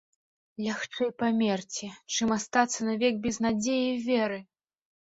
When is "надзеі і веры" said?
3.47-4.47